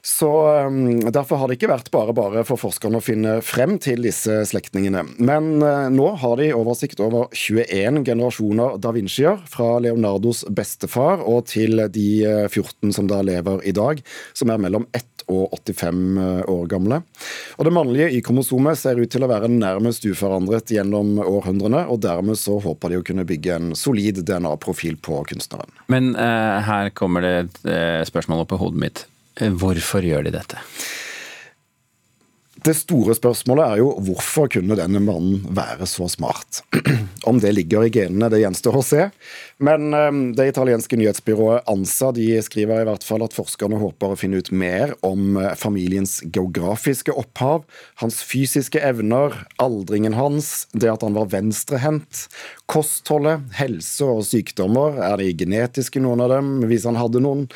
Så 0.05 0.51
um, 0.67 1.01
Derfor 1.13 1.39
har 1.39 1.49
det 1.49 1.61
ikke 1.61 1.71
vært 1.71 1.93
bare 1.95 2.15
bare 2.17 2.43
for 2.47 2.59
forskerne 2.59 2.99
å 2.99 3.05
finne 3.05 3.37
frem 3.47 3.77
til 3.83 4.03
disse 4.03 4.41
slektningene. 4.51 5.05
Men 5.23 5.63
uh, 5.63 5.87
nå 5.95 6.09
har 6.19 6.41
de 6.41 6.51
oversikt 6.57 7.03
over 7.05 7.31
21 7.31 8.03
generasjoner 8.09 8.81
da 8.83 8.91
Vincier, 8.97 9.39
fra 9.47 9.77
Leonardos 9.85 10.43
bestefar 10.51 11.23
og 11.23 11.47
til 11.53 11.85
de 11.95 12.09
14 12.49 12.91
som 12.97 13.07
da 13.11 13.21
lever 13.23 13.63
i 13.69 13.75
dag, 13.77 14.03
som 14.35 14.51
er 14.51 14.61
mellom 14.63 14.89
1 14.91 15.07
og 15.31 15.55
85 15.55 16.19
år 16.51 16.67
gamle. 16.67 16.99
Og 17.59 17.65
Det 17.65 17.73
mannlige 17.75 18.11
i 18.17 18.21
kromosomet 18.25 18.79
ser 18.79 18.99
ut 18.99 19.11
til 19.13 19.23
å 19.23 19.31
være 19.31 19.51
nærmest 19.53 20.05
uforandret 20.09 20.75
gjennom 20.75 21.15
århundrene, 21.23 21.85
og 21.87 22.03
dermed 22.03 22.41
så 22.41 22.59
håper 22.63 22.91
de 22.91 23.01
å 23.01 23.07
kunne 23.07 23.27
bygge 23.29 23.55
en 23.55 23.73
solid 23.79 24.23
DNA-profil 24.27 24.99
på 24.99 25.23
kunstneren. 25.31 25.71
Men 25.93 26.15
uh, 26.19 26.59
her 26.67 26.91
kommer 26.99 27.25
det 27.25 27.35
et 27.45 27.65
uh, 27.71 28.03
spørsmål 28.09 28.45
opp 28.45 28.57
i 28.57 28.63
hodet 28.65 28.85
mitt. 28.87 29.07
Hvorfor 29.41 30.05
gjør 30.05 30.27
de 30.27 30.35
dette? 30.35 30.59
Det 32.63 32.77
store 32.79 33.15
spørsmålet 33.19 33.65
er 33.65 33.81
jo 33.81 33.89
hvorfor 34.07 34.47
kunne 34.55 34.77
denne 34.79 35.01
mannen 35.03 35.41
være 35.51 35.87
så 35.91 36.07
smart? 36.11 36.61
Om 37.31 37.41
det 37.43 37.51
ligger 37.57 37.89
i 37.89 37.91
genene, 37.91 38.29
det 38.31 38.39
gjenstår 38.45 38.79
å 38.79 38.83
se. 38.87 39.09
Men 39.59 39.91
ehm, 39.99 40.21
det 40.39 40.47
italienske 40.53 40.95
nyhetsbyrået 41.01 41.67
ANSA 41.71 42.13
de 42.15 42.29
skriver 42.47 42.85
i 42.85 42.87
hvert 42.87 43.07
fall 43.07 43.27
at 43.27 43.35
forskerne 43.35 43.83
håper 43.83 44.15
å 44.15 44.21
finne 44.21 44.39
ut 44.39 44.53
mer 44.55 44.95
om 45.03 45.41
eh, 45.43 45.51
familiens 45.59 46.21
geografiske 46.23 47.11
opphav, 47.19 47.67
hans 47.99 48.23
fysiske 48.31 48.79
evner, 48.79 49.35
aldringen 49.63 50.15
hans, 50.15 50.69
det 50.71 50.93
at 50.93 51.03
han 51.03 51.19
var 51.19 51.33
venstrehendt, 51.35 52.29
kostholdet, 52.71 53.43
helse 53.59 54.07
og 54.07 54.23
sykdommer, 54.31 55.03
er 55.03 55.19
de 55.19 55.33
genetiske 55.35 56.03
noen 56.03 56.23
av 56.23 56.37
dem, 56.37 56.59
hvis 56.71 56.87
han 56.87 57.01
hadde 57.01 57.27
noen, 57.27 57.49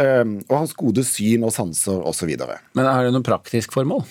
ehm, 0.00 0.38
og 0.48 0.62
hans 0.62 0.76
gode 0.80 1.04
syn 1.04 1.44
og 1.44 1.52
sanser 1.56 2.00
osv. 2.08 2.38
Men 2.72 2.88
er 2.88 3.04
det 3.04 3.18
noe 3.18 3.34
praktisk 3.34 3.76
formål? 3.76 4.06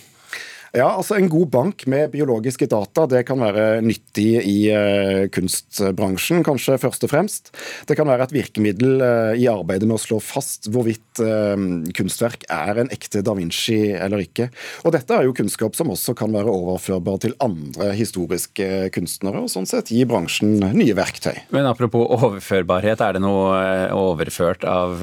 Ja, 0.75 0.89
altså 0.91 1.15
En 1.15 1.29
god 1.31 1.47
bank 1.53 1.85
med 1.87 2.11
biologiske 2.11 2.67
data 2.67 3.05
det 3.07 3.21
kan 3.29 3.39
være 3.39 3.79
nyttig 3.85 4.27
i 4.43 4.55
uh, 4.75 5.25
kunstbransjen, 5.31 6.43
kanskje 6.43 6.75
først 6.81 7.05
og 7.07 7.11
fremst. 7.13 7.51
Det 7.87 7.95
kan 7.95 8.07
være 8.09 8.27
et 8.27 8.33
virkemiddel 8.35 8.99
uh, 8.99 9.31
i 9.39 9.47
arbeidet 9.47 9.87
med 9.87 9.95
å 9.95 10.01
slå 10.01 10.19
fast 10.23 10.67
hvorvidt 10.71 11.21
uh, 11.23 11.55
kunstverk 11.95 12.43
er 12.51 12.81
en 12.83 12.91
ekte 12.91 13.23
da 13.23 13.35
Vinci 13.37 13.77
eller 13.95 14.25
ikke. 14.25 14.49
Og 14.83 14.91
Dette 14.95 15.15
er 15.15 15.27
jo 15.27 15.35
kunnskap 15.37 15.77
som 15.79 15.93
også 15.93 16.15
kan 16.17 16.35
være 16.35 16.51
overførbar 16.51 17.21
til 17.23 17.37
andre 17.43 17.93
historiske 17.95 18.89
kunstnere, 18.95 19.45
og 19.45 19.51
sånn 19.53 19.69
sett 19.69 19.93
gi 19.95 20.03
bransjen 20.07 20.59
nye 20.75 20.97
verktøy. 20.97 21.45
Men 21.55 21.69
apropos 21.71 22.09
overførbarhet, 22.17 22.99
er 22.99 23.15
det 23.15 23.23
noe 23.23 23.55
overført 23.95 24.67
av 24.67 24.99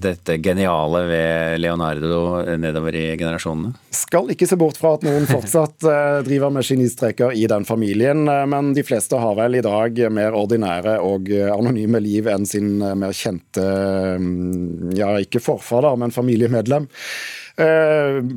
dette 0.00 0.38
geniale 0.40 1.04
ved 1.10 1.60
Leonardo 1.60 2.40
nedover 2.60 2.96
i 2.96 3.06
generasjonene? 3.20 3.74
Skal 3.92 4.32
ikke 4.32 4.48
se 4.48 4.60
bort 4.60 4.80
fra 4.80 4.96
at 4.96 5.09
noen 5.10 5.26
fortsatt 5.28 5.84
uh, 5.86 6.20
driver 6.26 6.52
med 6.54 6.66
genistreker 6.66 7.34
i 7.34 7.46
den 7.50 7.66
familien, 7.68 8.22
uh, 8.28 8.44
men 8.48 8.72
de 8.76 8.84
fleste 8.86 9.18
har 9.18 9.36
vel 9.38 9.58
i 9.58 9.64
dag 9.64 9.98
mer 10.12 10.36
ordinære 10.38 10.96
og 11.04 11.30
uh, 11.32 11.50
anonyme 11.54 12.00
liv 12.02 12.28
enn 12.30 12.46
sin 12.48 12.78
mer 12.78 13.14
kjente, 13.16 13.64
ja, 14.96 15.10
ikke 15.20 15.42
forfar, 15.42 15.84
da, 15.84 15.94
men 15.98 16.14
familiemedlem. 16.14 16.86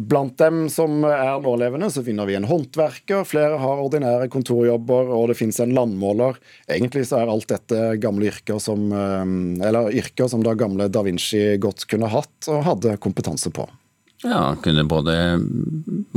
Blant 0.09 0.33
dem 0.41 0.65
som 0.73 1.05
er 1.07 1.37
nålevende, 1.43 1.87
så 1.93 2.01
finner 2.03 2.27
vi 2.27 2.35
en 2.35 2.47
håndverker, 2.49 3.21
flere 3.27 3.59
har 3.61 3.83
ordinære 3.83 4.27
kontorjobber, 4.33 5.13
og 5.15 5.29
det 5.31 5.37
finnes 5.39 5.61
en 5.63 5.75
landmåler. 5.77 6.39
Egentlig 6.67 7.05
så 7.07 7.21
er 7.21 7.31
alt 7.31 7.47
dette 7.53 7.93
gamle 8.03 8.27
yrker 8.33 8.59
som, 8.63 8.89
eller 9.63 9.93
yrker 9.95 10.27
som 10.31 10.43
da 10.43 10.57
gamle 10.59 10.89
da 10.91 11.05
Vinci 11.05 11.45
godt 11.63 11.85
kunne 11.93 12.11
hatt 12.11 12.51
og 12.51 12.65
hadde 12.67 12.97
kompetanse 13.03 13.53
på. 13.53 13.69
Ja, 14.23 14.55
kunne 14.63 14.83
både 14.83 15.13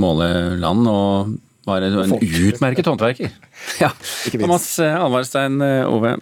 måle 0.01 0.29
land 0.61 0.89
og 0.91 1.35
var 1.67 1.83
en 1.83 2.15
utmerket 2.21 2.87
håndverker. 2.87 3.33
Ja. 3.83 3.89
Thomas 4.31 4.79
eh, 4.79 4.95
Alvarstein 4.95 5.59
eh, 5.65 5.89
Ove, 5.91 6.13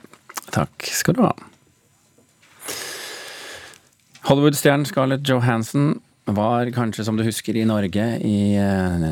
takk 0.55 0.87
skal 0.89 1.17
du 1.19 1.25
ha. 1.27 1.33
Hollywood-stjernen 4.25 4.87
Scarlett 4.89 5.29
Johansson 5.29 5.99
var 6.25 6.71
kanskje, 6.73 7.05
som 7.05 7.19
du 7.19 7.25
husker, 7.27 7.57
i 7.57 7.67
Norge 7.69 8.07
i 8.25 8.57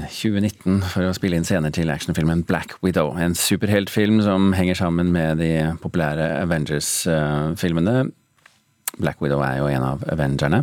2019 0.09 0.79
eh, 0.79 0.89
for 0.95 1.05
å 1.05 1.13
spille 1.17 1.37
inn 1.37 1.45
scener 1.45 1.75
til 1.75 1.93
actionfilmen 1.93 2.47
Black 2.49 2.79
Widow. 2.81 3.13
En 3.21 3.37
superheltfilm 3.37 4.23
som 4.25 4.55
henger 4.57 4.79
sammen 4.81 5.13
med 5.13 5.43
de 5.43 5.53
populære 5.83 6.31
Avengers-filmene. 6.41 8.07
Black 8.97 9.21
Widow 9.21 9.45
er 9.45 9.61
jo 9.61 9.69
en 9.69 9.89
av 9.91 10.07
Avengerne. 10.13 10.63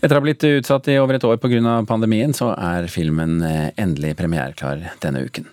Etter 0.00 0.16
å 0.16 0.20
ha 0.20 0.24
blitt 0.24 0.44
utsatt 0.44 0.88
i 0.92 0.98
over 1.00 1.16
et 1.16 1.24
år 1.24 1.38
pga. 1.40 1.82
pandemien, 1.88 2.34
så 2.36 2.52
er 2.52 2.88
filmen 2.92 3.40
eh, 3.42 3.70
endelig 3.80 4.16
premiereklar 4.16 4.82
denne 5.00 5.24
uken. 5.24 5.48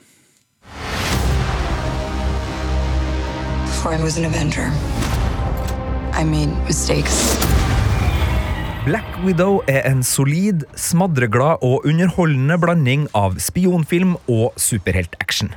Black 8.84 9.16
Widow 9.24 9.62
er 9.72 9.86
en 9.88 10.04
solid, 10.04 10.66
smadreglad 10.76 11.64
og 11.64 11.88
underholdende 11.88 12.58
blanding 12.60 13.08
av 13.16 13.40
spionfilm 13.40 14.18
og 14.28 14.52
superheltaction. 14.60 15.54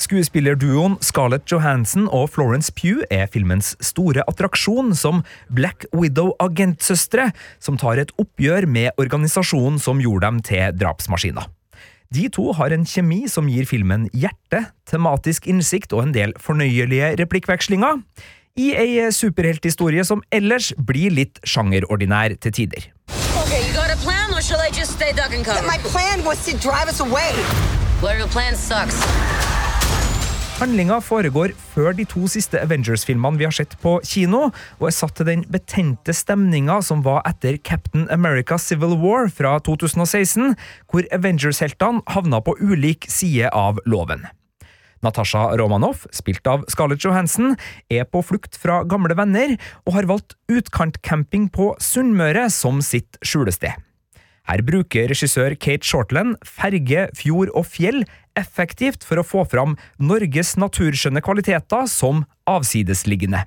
Skuespillerduoen 0.00 0.94
Scarlett 1.04 1.44
Johansson 1.50 2.06
og 2.08 2.30
Florence 2.32 2.72
Pugh 2.72 3.04
er 3.12 3.28
filmens 3.28 3.74
store 3.84 4.24
attraksjon 4.30 4.94
som 4.96 5.20
Black 5.52 5.84
Widow-agentsøstre, 5.92 7.28
som 7.60 7.76
tar 7.80 8.00
et 8.00 8.12
oppgjør 8.20 8.64
med 8.64 8.96
organisasjonen 9.00 9.76
som 9.82 10.00
gjorde 10.00 10.24
dem 10.24 10.40
til 10.46 10.72
drapsmaskiner. 10.80 11.50
De 12.10 12.24
to 12.32 12.48
har 12.56 12.72
en 12.74 12.86
kjemi 12.88 13.26
som 13.30 13.46
gir 13.52 13.68
filmen 13.68 14.08
hjerte, 14.16 14.64
tematisk 14.88 15.46
innsikt 15.46 15.92
og 15.92 16.08
en 16.08 16.16
del 16.16 16.32
fornøyelige 16.40 17.12
replikkvekslinger, 17.20 18.00
i 18.58 18.72
ei 18.74 19.04
superhelthistorie 19.14 20.02
som 20.04 20.24
ellers 20.32 20.72
blir 20.74 21.12
litt 21.14 21.38
sjangerordinær 21.46 22.34
til 22.40 22.56
tider. 22.56 22.88
Okay, 23.44 23.62
you 23.68 23.76
got 23.76 23.92
a 23.92 24.00
plan, 24.00 24.32
or 24.34 24.40
shall 24.40 24.60
I 24.64 24.72
just 24.72 24.96
stay 24.96 25.12
duck 25.12 25.36
and 25.36 25.44
cover? 25.44 25.62
My 25.68 25.78
plan 25.92 26.24
was 26.24 26.44
to 26.48 26.56
drive 26.56 26.88
us 26.88 27.00
away. 27.00 27.36
Well, 28.02 28.16
your 28.16 28.28
plan 28.28 28.56
sucks. 28.56 28.96
Handlinga 30.60 30.98
foregår 31.00 31.54
før 31.72 31.94
de 31.96 32.04
to 32.04 32.26
siste 32.28 32.60
Avengers-filmene 32.60 33.40
vi 33.40 33.46
har 33.46 33.54
sett 33.56 33.78
på 33.80 33.94
kino, 34.04 34.50
og 34.76 34.84
er 34.90 34.92
satt 34.92 35.14
til 35.16 35.24
den 35.30 35.46
betente 35.48 36.12
stemninga 36.12 36.82
som 36.84 37.00
var 37.06 37.22
etter 37.30 37.56
Captain 37.64 38.04
America 38.12 38.58
Civil 38.60 38.92
War 39.00 39.30
fra 39.32 39.54
2016, 39.64 40.52
hvor 40.92 41.08
Avengers-heltene 41.16 42.04
havna 42.12 42.42
på 42.44 42.58
ulik 42.60 43.08
side 43.08 43.48
av 43.56 43.80
loven. 43.88 44.28
Natasha 45.00 45.46
Romanoff, 45.56 46.04
spilt 46.12 46.44
av 46.44 46.68
Scarlett 46.68 47.08
Johansson, 47.08 47.56
er 47.88 48.04
på 48.04 48.20
flukt 48.20 48.60
fra 48.60 48.82
gamle 48.84 49.16
venner 49.16 49.56
og 49.86 49.96
har 49.96 50.12
valgt 50.12 50.36
utkantcamping 50.52 51.48
på 51.56 51.72
Sunnmøre 51.80 52.50
som 52.52 52.84
sitt 52.84 53.16
skjulested. 53.24 53.80
Her 54.50 54.64
bruker 54.66 55.06
regissør 55.06 55.54
Kate 55.54 55.86
Shortland 55.86 56.34
ferge, 56.42 57.06
fjord 57.14 57.52
og 57.54 57.68
fjell 57.70 58.02
effektivt 58.38 59.04
for 59.06 59.20
å 59.20 59.26
få 59.26 59.44
fram 59.46 59.76
Norges 60.02 60.56
naturskjønne 60.58 61.22
kvaliteter 61.22 61.86
som 61.90 62.24
avsidesliggende. 62.50 63.44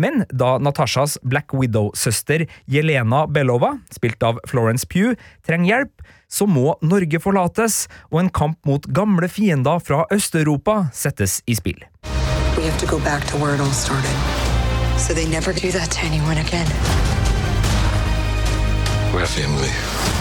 Men 0.00 0.24
da 0.32 0.54
Natashas 0.56 1.18
Black 1.20 1.52
Widow-søster 1.52 2.46
Jelena 2.72 3.26
Belova, 3.28 3.74
spilt 3.92 4.22
av 4.24 4.38
Florence 4.48 4.88
Pugh, 4.88 5.12
trenger 5.44 5.74
hjelp, 5.74 6.06
så 6.30 6.48
må 6.48 6.72
Norge 6.80 7.20
forlates, 7.20 7.82
og 8.08 8.22
en 8.22 8.32
kamp 8.32 8.56
mot 8.64 8.88
gamle 8.96 9.28
fiender 9.28 9.82
fra 9.84 10.06
Øst-Europa 10.08 10.86
settes 10.96 11.42
i 11.44 11.58
spill. 11.58 11.84
We 12.56 12.64
have 12.64 12.80
to 12.80 12.88
go 12.88 12.96
back 13.04 13.28
to 13.28 13.36
where 13.36 13.52
it 13.54 13.60
all 13.60 13.76
started, 13.76 14.16
so 14.96 15.12
they 15.12 15.28
never 15.28 15.52
do 15.52 15.68
that 15.76 15.90
to 15.90 16.00
anyone 16.06 16.40
again. 16.40 16.70
We're 19.12 19.26
family. 19.26 20.19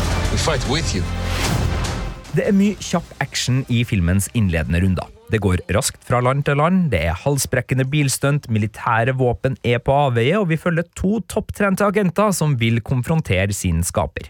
Det 2.38 2.44
er 2.46 2.54
mye 2.54 2.78
kjapp 2.78 3.08
action 3.24 3.64
i 3.74 3.80
filmens 3.88 4.28
innledende 4.38 4.84
runder. 4.84 5.08
Det 5.30 5.40
går 5.42 5.64
raskt 5.74 6.04
fra 6.06 6.20
land 6.22 6.44
til 6.46 6.58
land, 6.58 6.92
det 6.94 7.00
er 7.06 7.18
halsbrekkende 7.18 7.88
bilstunt, 7.90 8.46
militære 8.50 9.16
våpen 9.18 9.58
er 9.66 9.82
på 9.82 9.94
avveie, 9.94 10.38
og 10.38 10.52
vi 10.52 10.58
følger 10.62 10.86
to 10.98 11.20
topptrente 11.30 11.86
agenter 11.86 12.30
som 12.34 12.54
vil 12.62 12.78
konfrontere 12.86 13.54
sin 13.54 13.82
skaper. 13.86 14.30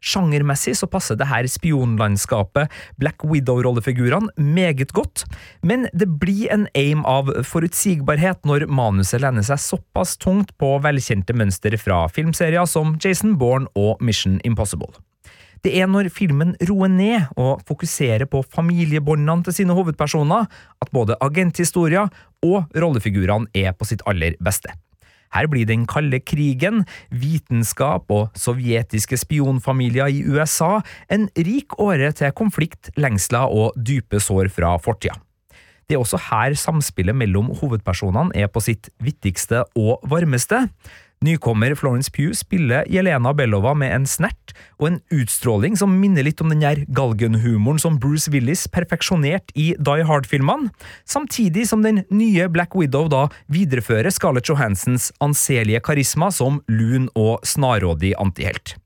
Sjangermessig 0.00 0.76
så 0.78 0.86
passer 0.90 1.18
det 1.18 1.28
her 1.30 1.50
spionlandskapet 1.50 2.70
Black 3.02 3.26
Widow-rollefigurene 3.26 4.30
meget 4.38 4.94
godt, 4.94 5.26
men 5.66 5.88
det 5.90 6.08
blir 6.22 6.46
en 6.54 6.66
aim 6.78 7.02
av 7.02 7.34
forutsigbarhet 7.46 8.46
når 8.46 8.68
manuset 8.70 9.26
lener 9.26 9.46
seg 9.50 9.62
såpass 9.66 10.14
tungt 10.22 10.54
på 10.62 10.76
velkjente 10.86 11.34
mønster 11.34 11.74
fra 11.82 12.04
filmserier 12.10 12.70
som 12.70 12.94
Jason 13.02 13.34
Bourne 13.38 13.70
og 13.74 13.98
Mission 13.98 14.38
Impossible. 14.46 14.94
Det 15.64 15.72
er 15.76 15.88
når 15.90 16.08
filmen 16.12 16.54
roer 16.68 16.88
ned 16.88 17.32
og 17.36 17.64
fokuserer 17.68 18.24
på 18.30 18.42
familiebåndene 18.42 19.44
til 19.44 19.60
sine 19.60 19.76
hovedpersoner, 19.76 20.46
at 20.80 20.92
både 20.94 21.18
agenthistorier 21.20 22.08
og 22.46 22.70
rollefigurene 22.72 23.50
er 23.54 23.74
på 23.76 23.88
sitt 23.88 24.04
aller 24.08 24.38
beste. 24.40 24.72
Her 25.30 25.46
blir 25.46 25.66
den 25.68 25.84
kalde 25.86 26.18
krigen, 26.26 26.84
vitenskap 27.14 28.10
og 28.10 28.32
sovjetiske 28.38 29.20
spionfamilier 29.20 30.10
i 30.10 30.24
USA 30.26 30.80
en 31.12 31.28
rik 31.38 31.76
åre 31.78 32.10
til 32.18 32.34
konflikt, 32.34 32.90
lengsler 32.98 33.46
og 33.46 33.76
dype 33.78 34.18
sår 34.18 34.50
fra 34.50 34.74
fortida. 34.82 35.14
Det 35.86 35.96
er 35.96 36.02
også 36.02 36.20
her 36.30 36.54
samspillet 36.54 37.16
mellom 37.18 37.48
hovedpersonene 37.58 38.34
er 38.38 38.50
på 38.50 38.62
sitt 38.62 38.92
vittigste 39.02 39.64
og 39.78 40.02
varmeste. 40.06 40.68
Nykommer 41.20 41.74
Florence 41.76 42.08
Pugh 42.08 42.32
spiller 42.32 42.86
Jelena 42.88 43.34
Belova 43.36 43.74
med 43.76 43.92
en 43.92 44.06
snert 44.08 44.54
og 44.80 44.86
en 44.88 44.94
utstråling 45.12 45.74
som 45.76 45.92
minner 46.00 46.24
litt 46.24 46.38
om 46.40 46.48
den 46.48 46.62
der 46.64 46.78
galgenhumoren 46.96 47.76
som 47.82 47.98
Bruce 48.00 48.32
Willis 48.32 48.62
perfeksjonerte 48.72 49.52
i 49.52 49.74
Die 49.76 50.06
Hard-filmene, 50.08 50.70
samtidig 51.04 51.66
som 51.68 51.84
den 51.84 52.06
nye 52.08 52.46
Black 52.48 52.72
Widow 52.72 53.10
da 53.12 53.26
viderefører 53.52 54.08
Scarlett 54.08 54.48
Johansens 54.48 55.10
anselige 55.20 55.82
karisma 55.84 56.30
som 56.32 56.62
lun 56.72 57.10
og 57.12 57.44
snarrådig 57.44 58.14
antihelt. 58.16 58.78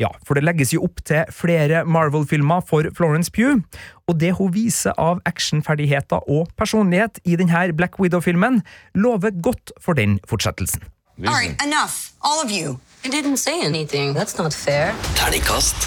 Ja, 0.00 0.08
for 0.24 0.40
det 0.40 0.46
legges 0.48 0.72
jo 0.72 0.86
opp 0.88 1.04
til 1.04 1.28
flere 1.28 1.84
Marvel-filmer 1.84 2.64
for 2.72 2.88
Florence 2.96 3.28
Pugh, 3.36 3.60
og 4.08 4.16
det 4.16 4.32
hun 4.40 4.48
viser 4.56 4.96
av 4.96 5.20
actionferdigheter 5.28 6.24
og 6.24 6.48
personlighet 6.56 7.20
i 7.28 7.36
denne 7.36 7.68
Black 7.76 8.00
Widow-filmen, 8.00 8.62
lover 8.96 9.36
godt 9.44 9.76
for 9.76 10.00
den 10.00 10.16
fortsettelsen. 10.24 10.88
All 11.20 11.34
right, 11.34 11.54
enough. 11.62 12.12
All 12.22 12.42
of 12.42 12.50
you. 12.50 12.80
I 13.04 13.08
didn't 13.08 13.36
say 13.36 13.60
anything. 13.60 14.14
That's 14.14 14.38
not 14.38 14.54
fair. 14.54 14.94
Terningkast 15.14 15.84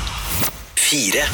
fire. 0.77 1.25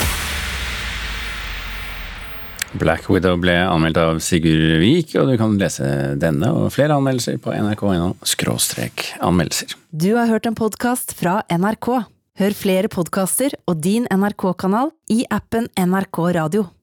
Black 2.79 3.09
Widow 3.11 3.35
ble 3.35 3.57
anmeldt 3.67 3.99
av 3.99 4.21
Sigurd 4.23 4.79
Vik, 4.79 5.11
og 5.19 5.27
du 5.27 5.35
kan 5.37 5.57
lese 5.59 6.15
denne 6.21 6.53
og 6.55 6.71
flere 6.71 6.95
anmeldelser 6.95 7.35
på 7.43 7.51
nrk.no 7.51 8.13
skråstrek 8.23 9.09
anmeldelser. 9.19 9.75
Du 9.91 10.13
har 10.15 10.31
hørt 10.31 10.47
en 10.47 10.55
podkast 10.55 11.11
fra 11.19 11.41
NRK. 11.51 11.91
Hør 12.39 12.55
flere 12.55 12.87
podkaster 12.89 13.59
og 13.67 13.83
din 13.83 14.07
NRK-kanal 14.07 14.95
i 15.11 15.25
appen 15.27 15.67
NRK 15.75 16.23
Radio. 16.39 16.71